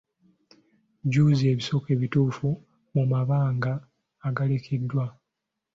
[1.05, 2.47] Jjuza ebisoko ebituufu
[2.93, 3.71] mu mabanga
[4.27, 5.05] agalekeddwa.